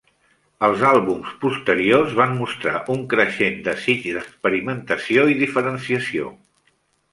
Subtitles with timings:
[0.67, 6.35] Els àlbums posteriors van mostrar un creixent desig d'experimentació i diferenciació.